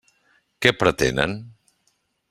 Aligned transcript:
Què 0.65 0.73
pretenen? 0.79 1.39